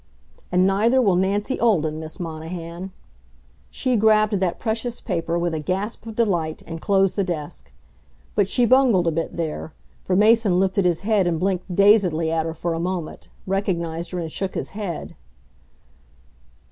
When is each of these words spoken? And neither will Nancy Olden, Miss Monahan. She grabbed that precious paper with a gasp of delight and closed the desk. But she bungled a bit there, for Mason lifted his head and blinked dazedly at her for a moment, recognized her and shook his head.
And 0.51 0.65
neither 0.65 0.99
will 0.99 1.15
Nancy 1.15 1.59
Olden, 1.59 1.99
Miss 1.99 2.19
Monahan. 2.19 2.91
She 3.69 3.95
grabbed 3.95 4.33
that 4.39 4.57
precious 4.57 4.99
paper 4.99 5.37
with 5.37 5.53
a 5.53 5.59
gasp 5.59 6.07
of 6.07 6.15
delight 6.15 6.63
and 6.65 6.81
closed 6.81 7.15
the 7.15 7.23
desk. 7.23 7.71
But 8.33 8.49
she 8.49 8.65
bungled 8.65 9.05
a 9.05 9.11
bit 9.11 9.37
there, 9.37 9.73
for 10.01 10.15
Mason 10.15 10.59
lifted 10.59 10.85
his 10.85 11.01
head 11.01 11.27
and 11.27 11.39
blinked 11.39 11.75
dazedly 11.75 12.31
at 12.31 12.47
her 12.47 12.55
for 12.55 12.73
a 12.73 12.79
moment, 12.79 13.27
recognized 13.45 14.09
her 14.09 14.17
and 14.17 14.31
shook 14.31 14.55
his 14.55 14.69
head. 14.69 15.13